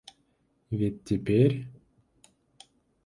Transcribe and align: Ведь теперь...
Ведь 0.71 1.03
теперь... 1.03 1.67